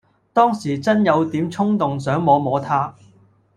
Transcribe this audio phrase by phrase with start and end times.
[0.33, 2.95] 當時真有點衝動想摸摸它